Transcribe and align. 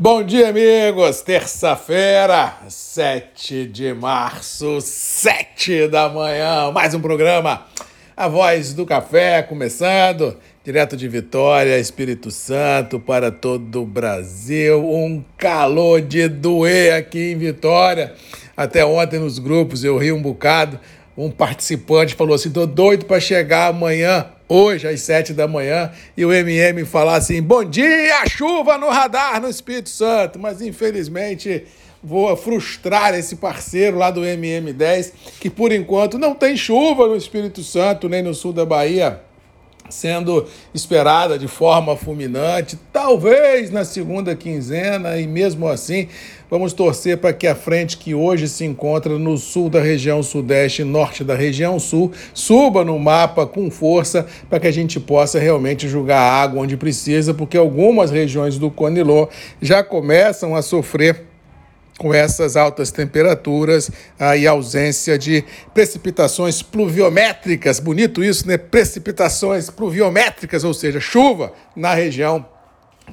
Bom 0.00 0.22
dia, 0.22 0.50
amigos! 0.50 1.22
Terça-feira, 1.22 2.54
7 2.68 3.66
de 3.66 3.92
março, 3.92 4.80
7 4.80 5.88
da 5.88 6.08
manhã, 6.08 6.70
mais 6.70 6.94
um 6.94 7.00
programa. 7.00 7.66
A 8.16 8.28
Voz 8.28 8.72
do 8.72 8.86
Café 8.86 9.42
começando, 9.42 10.36
direto 10.62 10.96
de 10.96 11.08
Vitória, 11.08 11.80
Espírito 11.80 12.30
Santo, 12.30 13.00
para 13.00 13.32
todo 13.32 13.82
o 13.82 13.84
Brasil. 13.84 14.88
Um 14.88 15.24
calor 15.36 16.00
de 16.00 16.28
doer 16.28 16.94
aqui 16.94 17.32
em 17.32 17.36
Vitória. 17.36 18.14
Até 18.56 18.84
ontem 18.84 19.18
nos 19.18 19.40
grupos 19.40 19.82
eu 19.82 19.98
ri 19.98 20.12
um 20.12 20.22
bocado. 20.22 20.78
Um 21.16 21.28
participante 21.28 22.14
falou 22.14 22.36
assim: 22.36 22.52
tô 22.52 22.66
doido 22.66 23.04
para 23.04 23.18
chegar 23.18 23.66
amanhã 23.66 24.26
hoje 24.48 24.88
às 24.88 25.00
sete 25.02 25.32
da 25.32 25.46
manhã 25.46 25.92
e 26.16 26.24
o 26.24 26.32
MM 26.32 26.84
falar 26.84 27.16
assim: 27.16 27.42
bom 27.42 27.64
dia, 27.64 28.26
chuva 28.26 28.78
no 28.78 28.88
radar 28.88 29.40
no 29.40 29.48
Espírito 29.48 29.90
Santo. 29.90 30.38
Mas 30.38 30.62
infelizmente 30.62 31.64
vou 32.02 32.34
frustrar 32.36 33.14
esse 33.14 33.36
parceiro 33.36 33.98
lá 33.98 34.10
do 34.10 34.22
MM10, 34.22 35.12
que 35.40 35.50
por 35.50 35.72
enquanto 35.72 36.18
não 36.18 36.34
tem 36.34 36.56
chuva 36.56 37.06
no 37.06 37.16
Espírito 37.16 37.62
Santo 37.62 38.08
nem 38.08 38.22
no 38.22 38.34
sul 38.34 38.52
da 38.52 38.64
Bahia 38.64 39.27
sendo 39.88 40.46
esperada 40.74 41.38
de 41.38 41.48
forma 41.48 41.96
fulminante, 41.96 42.78
talvez 42.92 43.70
na 43.70 43.84
segunda 43.84 44.34
quinzena, 44.34 45.18
e 45.18 45.26
mesmo 45.26 45.68
assim 45.68 46.08
vamos 46.50 46.72
torcer 46.72 47.18
para 47.18 47.32
que 47.32 47.46
a 47.46 47.54
frente 47.54 47.98
que 47.98 48.14
hoje 48.14 48.48
se 48.48 48.64
encontra 48.64 49.18
no 49.18 49.36
sul 49.36 49.68
da 49.68 49.80
região 49.80 50.22
sudeste 50.22 50.82
e 50.82 50.84
norte 50.84 51.22
da 51.22 51.34
região 51.34 51.78
sul 51.78 52.10
suba 52.32 52.84
no 52.84 52.98
mapa 52.98 53.46
com 53.46 53.70
força 53.70 54.26
para 54.48 54.58
que 54.58 54.66
a 54.66 54.72
gente 54.72 54.98
possa 54.98 55.38
realmente 55.38 55.88
jogar 55.88 56.20
água 56.20 56.62
onde 56.62 56.76
precisa, 56.76 57.34
porque 57.34 57.56
algumas 57.56 58.10
regiões 58.10 58.58
do 58.58 58.70
Conilon 58.70 59.26
já 59.60 59.82
começam 59.82 60.56
a 60.56 60.62
sofrer 60.62 61.27
com 61.98 62.14
essas 62.14 62.56
altas 62.56 62.92
temperaturas 62.92 63.90
ah, 64.18 64.36
e 64.36 64.46
ausência 64.46 65.18
de 65.18 65.44
precipitações 65.74 66.62
pluviométricas. 66.62 67.80
Bonito 67.80 68.22
isso, 68.22 68.46
né? 68.46 68.56
Precipitações 68.56 69.68
pluviométricas, 69.68 70.62
ou 70.62 70.72
seja, 70.72 71.00
chuva 71.00 71.52
na 71.74 71.92
região 71.92 72.46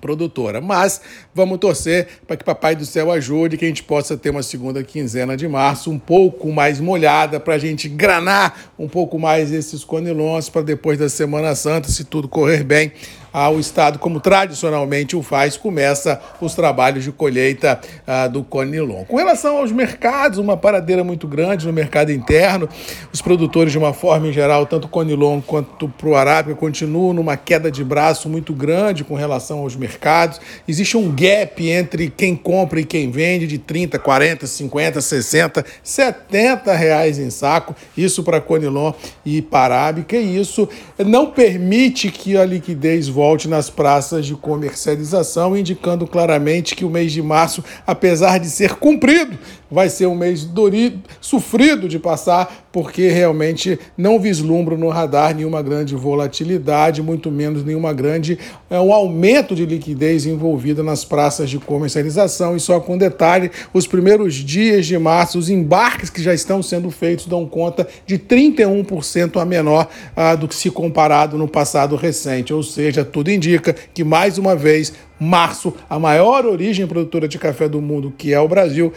produtora. 0.00 0.60
Mas 0.60 1.00
vamos 1.34 1.58
torcer 1.58 2.08
para 2.26 2.36
que 2.36 2.44
Papai 2.44 2.76
do 2.76 2.84
Céu 2.84 3.10
ajude, 3.10 3.56
que 3.56 3.64
a 3.64 3.68
gente 3.68 3.82
possa 3.82 4.16
ter 4.16 4.30
uma 4.30 4.42
segunda 4.42 4.82
quinzena 4.82 5.36
de 5.36 5.48
março 5.48 5.90
um 5.90 5.98
pouco 5.98 6.52
mais 6.52 6.80
molhada, 6.80 7.40
para 7.40 7.54
a 7.54 7.58
gente 7.58 7.88
granar 7.88 8.72
um 8.78 8.88
pouco 8.88 9.18
mais 9.18 9.52
esses 9.52 9.82
conilons 9.84 10.48
para 10.48 10.62
depois 10.62 10.98
da 10.98 11.08
Semana 11.08 11.54
Santa, 11.54 11.88
se 11.88 12.04
tudo 12.04 12.28
correr 12.28 12.62
bem, 12.62 12.92
o 13.34 13.58
Estado, 13.58 13.98
como 13.98 14.20
tradicionalmente 14.20 15.16
o 15.16 15.22
faz, 15.22 15.56
começa 15.56 16.20
os 16.40 16.54
trabalhos 16.54 17.02
de 17.02 17.10
colheita 17.10 17.80
ah, 18.06 18.28
do 18.28 18.44
Conilon. 18.44 19.04
Com 19.04 19.16
relação 19.16 19.58
aos 19.58 19.72
mercados, 19.72 20.38
uma 20.38 20.56
paradeira 20.56 21.02
muito 21.02 21.26
grande 21.26 21.66
no 21.66 21.72
mercado 21.72 22.12
interno. 22.12 22.68
Os 23.12 23.20
produtores, 23.20 23.72
de 23.72 23.78
uma 23.78 23.92
forma 23.92 24.28
em 24.28 24.32
geral, 24.32 24.66
tanto 24.66 24.86
Conilon 24.86 25.40
quanto 25.40 25.88
para 25.88 26.08
o 26.08 26.14
Arábica, 26.14 26.54
continuam 26.54 27.12
numa 27.12 27.36
queda 27.36 27.72
de 27.72 27.82
braço 27.82 28.28
muito 28.28 28.52
grande 28.52 29.02
com 29.02 29.16
relação 29.16 29.58
aos 29.58 29.74
mercados. 29.74 30.40
Existe 30.68 30.96
um 30.96 31.10
gap 31.10 31.68
entre 31.68 32.10
quem 32.10 32.36
compra 32.36 32.80
e 32.80 32.84
quem 32.84 33.10
vende 33.10 33.48
de 33.48 33.58
30, 33.58 33.98
40, 33.98 34.46
50, 34.46 35.00
60, 35.00 35.64
70 35.82 36.72
reais 36.72 37.18
em 37.18 37.30
saco. 37.30 37.74
Isso 37.96 38.22
para 38.22 38.40
Conilon 38.40 38.92
e 39.26 39.42
para 39.42 39.74
Arábica. 39.74 40.16
E 40.16 40.40
isso 40.40 40.68
não 41.04 41.32
permite 41.32 42.12
que 42.12 42.36
a 42.36 42.44
liquidez 42.44 43.08
volte 43.08 43.23
volte 43.24 43.48
nas 43.48 43.70
praças 43.70 44.26
de 44.26 44.34
comercialização, 44.34 45.56
indicando 45.56 46.06
claramente 46.06 46.76
que 46.76 46.84
o 46.84 46.90
mês 46.90 47.10
de 47.10 47.22
março, 47.22 47.64
apesar 47.86 48.38
de 48.38 48.50
ser 48.50 48.74
cumprido, 48.74 49.38
vai 49.70 49.88
ser 49.88 50.06
um 50.06 50.14
mês 50.14 50.44
dorido, 50.44 51.00
sofrido 51.20 51.88
de 51.88 51.98
passar, 51.98 52.68
porque 52.70 53.08
realmente 53.08 53.78
não 53.96 54.20
vislumbro 54.20 54.78
no 54.78 54.88
radar 54.88 55.34
nenhuma 55.34 55.62
grande 55.62 55.96
volatilidade, 55.96 57.02
muito 57.02 57.30
menos 57.30 57.64
nenhuma 57.64 57.92
grande 57.92 58.38
é, 58.70 58.78
um 58.78 58.92
aumento 58.92 59.54
de 59.54 59.64
liquidez 59.64 60.26
envolvida 60.26 60.82
nas 60.82 61.04
praças 61.04 61.50
de 61.50 61.58
comercialização. 61.58 62.56
E 62.56 62.60
só 62.60 62.78
com 62.78 62.98
detalhe, 62.98 63.50
os 63.72 63.86
primeiros 63.86 64.34
dias 64.34 64.86
de 64.86 64.98
março, 64.98 65.38
os 65.38 65.48
embarques 65.48 66.10
que 66.10 66.22
já 66.22 66.34
estão 66.34 66.62
sendo 66.62 66.90
feitos 66.90 67.26
dão 67.26 67.46
conta 67.46 67.86
de 68.06 68.18
31% 68.18 69.40
a 69.40 69.44
menor 69.44 69.88
ah, 70.14 70.34
do 70.34 70.46
que 70.46 70.54
se 70.54 70.70
comparado 70.70 71.38
no 71.38 71.48
passado 71.48 71.96
recente, 71.96 72.52
ou 72.52 72.62
seja, 72.62 73.04
tudo 73.14 73.30
indica 73.30 73.72
que 73.72 74.02
mais 74.02 74.38
uma 74.38 74.56
vez 74.56 74.92
março, 75.20 75.72
a 75.88 76.00
maior 76.00 76.44
origem 76.44 76.84
produtora 76.84 77.28
de 77.28 77.38
café 77.38 77.68
do 77.68 77.80
mundo, 77.80 78.12
que 78.18 78.34
é 78.34 78.40
o 78.40 78.48
Brasil, 78.48 78.92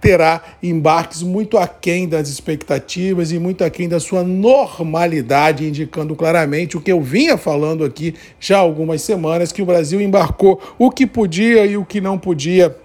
terá 0.00 0.42
embarques 0.60 1.22
muito 1.22 1.56
aquém 1.56 2.08
das 2.08 2.28
expectativas 2.28 3.30
e 3.30 3.38
muito 3.38 3.62
aquém 3.62 3.88
da 3.88 4.00
sua 4.00 4.24
normalidade, 4.24 5.68
indicando 5.68 6.16
claramente 6.16 6.76
o 6.76 6.80
que 6.80 6.90
eu 6.90 7.00
vinha 7.00 7.38
falando 7.38 7.84
aqui 7.84 8.16
já 8.40 8.56
há 8.56 8.60
algumas 8.60 9.02
semanas, 9.02 9.52
que 9.52 9.62
o 9.62 9.66
Brasil 9.66 10.00
embarcou 10.00 10.60
o 10.76 10.90
que 10.90 11.06
podia 11.06 11.64
e 11.64 11.76
o 11.76 11.84
que 11.84 12.00
não 12.00 12.18
podia 12.18 12.76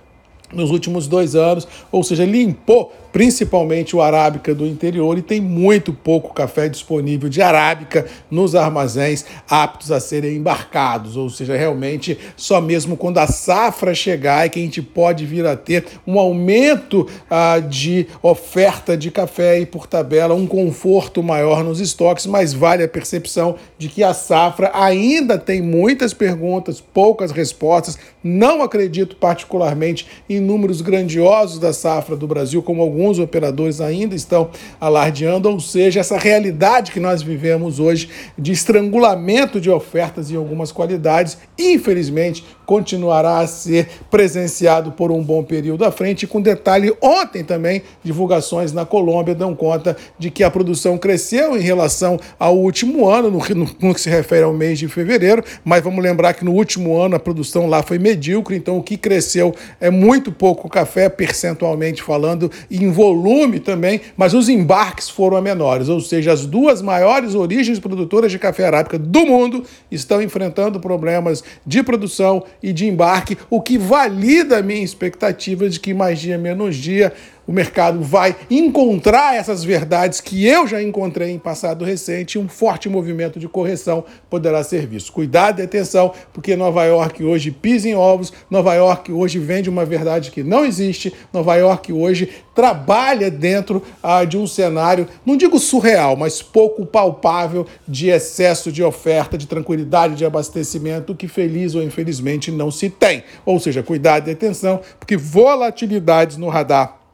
nos 0.53 0.69
últimos 0.69 1.07
dois 1.07 1.35
anos, 1.35 1.67
ou 1.91 2.03
seja, 2.03 2.23
limpou 2.23 2.93
principalmente 3.15 3.95
o 3.95 4.01
arábica 4.01 4.53
do 4.53 4.67
interior, 4.67 5.17
e 5.17 5.21
tem 5.21 5.39
muito 5.39 5.93
pouco 5.93 6.33
café 6.33 6.67
disponível 6.67 7.29
de 7.29 7.41
arábica 7.41 8.05
nos 8.29 8.55
armazéns 8.55 9.23
aptos 9.49 9.89
a 9.89 10.01
serem 10.01 10.35
embarcados, 10.35 11.15
ou 11.15 11.29
seja, 11.29 11.55
realmente 11.55 12.19
só 12.35 12.59
mesmo 12.59 12.97
quando 12.97 13.19
a 13.19 13.25
safra 13.25 13.95
chegar 13.95 14.45
é 14.45 14.49
que 14.49 14.59
a 14.59 14.61
gente 14.61 14.81
pode 14.81 15.25
vir 15.25 15.45
a 15.45 15.55
ter 15.55 15.85
um 16.05 16.19
aumento 16.19 17.07
ah, 17.29 17.59
de 17.59 18.05
oferta 18.21 18.97
de 18.97 19.09
café 19.09 19.61
e, 19.61 19.65
por 19.65 19.87
tabela, 19.87 20.35
um 20.35 20.45
conforto 20.45 21.23
maior 21.23 21.63
nos 21.63 21.79
estoques, 21.79 22.25
mas 22.25 22.51
vale 22.51 22.83
a 22.83 22.87
percepção 22.89 23.55
de 23.77 23.87
que 23.87 24.03
a 24.03 24.13
safra 24.13 24.71
ainda 24.73 25.37
tem 25.37 25.61
muitas 25.61 26.13
perguntas, 26.13 26.81
poucas 26.81 27.31
respostas. 27.31 27.97
Não 28.21 28.61
acredito 28.61 29.15
particularmente 29.15 30.05
em 30.29 30.41
números 30.41 30.81
grandiosos 30.81 31.59
da 31.59 31.71
safra 31.71 32.17
do 32.17 32.27
Brasil, 32.27 32.61
como 32.61 32.81
alguns 32.81 33.04
alguns 33.05 33.19
operadores 33.19 33.79
ainda 33.79 34.15
estão 34.15 34.49
alardeando, 34.81 35.49
ou 35.49 35.59
seja, 35.59 35.99
essa 35.99 36.17
realidade 36.17 36.91
que 36.91 36.99
nós 36.99 37.21
vivemos 37.21 37.79
hoje 37.79 38.09
de 38.37 38.51
estrangulamento 38.51 39.61
de 39.61 39.69
ofertas 39.69 40.31
em 40.31 40.35
algumas 40.35 40.71
qualidades, 40.71 41.37
infelizmente, 41.57 42.43
continuará 42.65 43.39
a 43.39 43.47
ser 43.47 43.87
presenciado 44.09 44.91
por 44.91 45.11
um 45.11 45.21
bom 45.23 45.43
período 45.43 45.85
à 45.85 45.91
frente. 45.91 46.27
Com 46.27 46.41
detalhe, 46.41 46.93
ontem 47.01 47.43
também, 47.43 47.81
divulgações 48.03 48.71
na 48.73 48.85
Colômbia 48.85 49.35
dão 49.35 49.55
conta 49.55 49.95
de 50.17 50.29
que 50.29 50.43
a 50.43 50.51
produção 50.51 50.97
cresceu 50.97 51.57
em 51.57 51.61
relação 51.61 52.19
ao 52.39 52.57
último 52.57 53.07
ano, 53.07 53.29
no, 53.31 53.39
no, 53.55 53.69
no 53.79 53.93
que 53.93 54.01
se 54.01 54.09
refere 54.09 54.43
ao 54.43 54.53
mês 54.53 54.79
de 54.79 54.87
fevereiro, 54.87 55.43
mas 55.63 55.83
vamos 55.83 56.03
lembrar 56.03 56.33
que 56.33 56.45
no 56.45 56.51
último 56.51 56.97
ano 56.97 57.15
a 57.15 57.19
produção 57.19 57.67
lá 57.67 57.83
foi 57.83 57.99
medíocre, 57.99 58.55
então 58.55 58.77
o 58.77 58.83
que 58.83 58.97
cresceu 58.97 59.53
é 59.79 59.89
muito 59.89 60.31
pouco 60.31 60.69
café, 60.69 61.09
percentualmente 61.09 62.01
falando, 62.01 62.51
em 62.69 62.91
volume 62.91 63.59
também, 63.59 64.01
mas 64.17 64.33
os 64.33 64.49
embarques 64.49 65.09
foram 65.09 65.41
menores, 65.41 65.89
ou 65.89 65.99
seja, 65.99 66.31
as 66.31 66.45
duas 66.45 66.81
maiores 66.81 67.35
origens 67.35 67.79
produtoras 67.79 68.31
de 68.31 68.39
café 68.39 68.65
arábica 68.65 68.97
do 68.97 69.25
mundo 69.25 69.63
estão 69.91 70.21
enfrentando 70.21 70.79
problemas 70.79 71.43
de 71.65 71.83
produção 71.83 72.43
e 72.61 72.73
de 72.73 72.87
embarque, 72.87 73.37
o 73.49 73.61
que 73.61 73.77
valida 73.77 74.59
a 74.59 74.61
minha 74.61 74.83
expectativa 74.83 75.69
de 75.69 75.79
que 75.79 75.93
mais 75.93 76.19
dia 76.19 76.37
menos 76.37 76.75
dia 76.75 77.13
o 77.47 77.51
mercado 77.51 78.01
vai 78.01 78.35
encontrar 78.49 79.35
essas 79.35 79.63
verdades 79.63 80.19
que 80.19 80.45
eu 80.45 80.67
já 80.67 80.81
encontrei 80.81 81.31
em 81.31 81.39
passado 81.39 81.85
recente 81.85 82.39
um 82.39 82.47
forte 82.47 82.89
movimento 82.89 83.39
de 83.39 83.47
correção 83.47 84.03
poderá 84.29 84.63
ser 84.63 84.87
visto. 84.87 85.11
Cuidado 85.11 85.59
e 85.59 85.63
atenção, 85.63 86.11
porque 86.33 86.55
Nova 86.55 86.83
York 86.85 87.23
hoje 87.23 87.51
pisa 87.51 87.87
em 87.87 87.95
ovos, 87.95 88.33
Nova 88.49 88.73
York 88.73 89.11
hoje 89.11 89.39
vende 89.39 89.69
uma 89.69 89.85
verdade 89.85 90.31
que 90.31 90.43
não 90.43 90.65
existe, 90.65 91.13
Nova 91.31 91.55
York 91.55 91.93
hoje 91.93 92.29
trabalha 92.53 93.29
dentro 93.29 93.83
ah, 94.01 94.23
de 94.23 94.37
um 94.37 94.47
cenário, 94.47 95.07
não 95.25 95.35
digo 95.35 95.59
surreal, 95.59 96.15
mas 96.15 96.41
pouco 96.41 96.85
palpável 96.85 97.67
de 97.87 98.09
excesso 98.09 98.71
de 98.71 98.81
oferta, 98.81 99.37
de 99.37 99.45
tranquilidade 99.45 100.15
de 100.15 100.25
abastecimento, 100.25 101.13
que 101.13 101.27
feliz 101.27 101.75
ou 101.75 101.83
infelizmente 101.83 102.51
não 102.51 102.71
se 102.71 102.89
tem. 102.89 103.23
Ou 103.45 103.59
seja, 103.59 103.83
cuidado 103.83 104.29
e 104.29 104.31
atenção, 104.31 104.79
porque 104.99 105.17
volatilidades 105.17 106.37
no 106.37 106.47
radar 106.47 107.04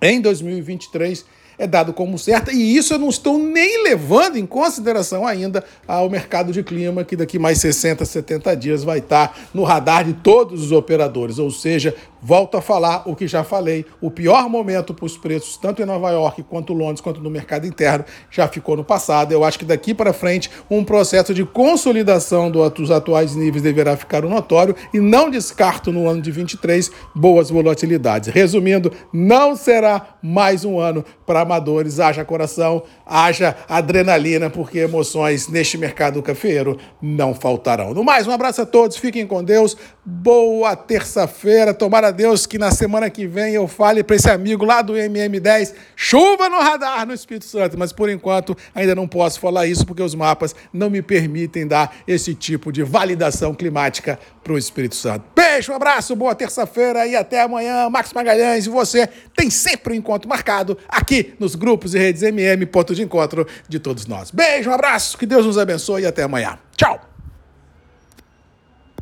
em 0.00 0.20
2023 0.20 1.24
é 1.58 1.66
dado 1.66 1.92
como 1.92 2.18
certa, 2.18 2.52
e 2.52 2.76
isso 2.76 2.94
eu 2.94 2.98
não 2.98 3.08
estou 3.08 3.38
nem 3.38 3.82
levando 3.82 4.36
em 4.36 4.46
consideração 4.46 5.26
ainda 5.26 5.64
ao 5.86 6.08
mercado 6.08 6.52
de 6.52 6.62
clima, 6.62 7.04
que 7.04 7.16
daqui 7.16 7.38
mais 7.38 7.58
60, 7.58 8.04
70 8.04 8.56
dias 8.56 8.84
vai 8.84 8.98
estar 8.98 9.36
no 9.52 9.64
radar 9.64 10.04
de 10.04 10.12
todos 10.14 10.62
os 10.62 10.72
operadores. 10.72 11.38
Ou 11.38 11.50
seja, 11.50 11.94
volto 12.22 12.56
a 12.56 12.62
falar 12.62 13.02
o 13.06 13.16
que 13.16 13.26
já 13.26 13.42
falei: 13.42 13.84
o 14.00 14.10
pior 14.10 14.48
momento 14.48 14.94
para 14.94 15.04
os 15.04 15.16
preços, 15.16 15.56
tanto 15.56 15.82
em 15.82 15.84
Nova 15.84 16.10
York 16.10 16.42
quanto 16.44 16.72
Londres, 16.72 17.00
quanto 17.00 17.20
no 17.20 17.30
mercado 17.30 17.66
interno, 17.66 18.04
já 18.30 18.46
ficou 18.46 18.76
no 18.76 18.84
passado. 18.84 19.32
Eu 19.32 19.42
acho 19.44 19.58
que 19.58 19.64
daqui 19.64 19.92
para 19.92 20.12
frente, 20.12 20.50
um 20.70 20.84
processo 20.84 21.34
de 21.34 21.44
consolidação 21.44 22.50
dos 22.50 22.90
atuais 22.90 23.34
níveis 23.34 23.62
deverá 23.62 23.96
ficar 23.96 24.22
notório 24.22 24.76
e 24.92 25.00
não 25.00 25.30
descarto 25.30 25.90
no 25.90 26.08
ano 26.08 26.22
de 26.22 26.30
23 26.30 26.90
boas 27.14 27.50
volatilidades. 27.50 28.28
Resumindo, 28.28 28.92
não 29.12 29.56
será 29.56 30.18
mais 30.22 30.64
um 30.64 30.78
ano 30.78 31.04
para 31.26 31.44
amadores. 31.48 31.98
Haja 31.98 32.24
coração, 32.24 32.82
haja 33.06 33.56
adrenalina, 33.68 34.50
porque 34.50 34.78
emoções 34.78 35.48
neste 35.48 35.78
mercado 35.78 36.22
cafeiro 36.22 36.78
não 37.00 37.34
faltarão. 37.34 37.94
No 37.94 38.04
mais, 38.04 38.26
um 38.26 38.32
abraço 38.32 38.62
a 38.62 38.66
todos, 38.66 38.96
fiquem 38.96 39.26
com 39.26 39.42
Deus. 39.42 39.76
Boa 40.04 40.76
terça-feira. 40.76 41.74
Tomara 41.74 42.10
Deus 42.10 42.46
que 42.46 42.58
na 42.58 42.70
semana 42.70 43.10
que 43.10 43.26
vem 43.26 43.54
eu 43.54 43.66
fale 43.66 44.04
para 44.04 44.16
esse 44.16 44.30
amigo 44.30 44.64
lá 44.64 44.82
do 44.82 44.94
MM10, 44.94 45.74
chuva 45.96 46.48
no 46.48 46.58
radar 46.58 47.06
no 47.06 47.14
Espírito 47.14 47.46
Santo. 47.46 47.78
Mas 47.78 47.92
por 47.92 48.08
enquanto 48.08 48.56
ainda 48.74 48.94
não 48.94 49.08
posso 49.08 49.40
falar 49.40 49.66
isso 49.66 49.86
porque 49.86 50.02
os 50.02 50.14
mapas 50.14 50.54
não 50.72 50.90
me 50.90 51.02
permitem 51.02 51.66
dar 51.66 51.96
esse 52.06 52.34
tipo 52.34 52.70
de 52.70 52.82
validação 52.82 53.54
climática 53.54 54.18
para 54.42 54.52
o 54.52 54.58
Espírito 54.58 54.94
Santo. 54.94 55.24
Beijo, 55.34 55.72
um 55.72 55.76
abraço, 55.76 56.16
boa 56.16 56.34
terça-feira 56.34 57.06
e 57.06 57.14
até 57.14 57.42
amanhã. 57.42 57.88
Max 57.90 58.12
Magalhães 58.12 58.66
e 58.66 58.70
você 58.70 59.06
tem 59.36 59.50
sempre 59.50 59.92
um 59.92 59.96
encontro 59.96 60.28
marcado 60.28 60.78
aqui 60.88 61.34
nos 61.38 61.54
grupos 61.54 61.94
e 61.94 61.98
redes 61.98 62.22
MM, 62.22 62.66
ponto 62.66 62.94
de 62.94 63.02
encontro 63.02 63.46
de 63.68 63.78
todos 63.78 64.06
nós. 64.06 64.30
Beijo, 64.30 64.70
um 64.70 64.74
abraço, 64.74 65.16
que 65.16 65.26
Deus 65.26 65.46
nos 65.46 65.58
abençoe 65.58 66.02
e 66.02 66.06
até 66.06 66.22
amanhã. 66.22 66.58
Tchau! 66.76 67.07